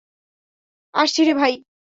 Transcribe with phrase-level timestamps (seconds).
[0.93, 1.53] আসছি রে ভাই।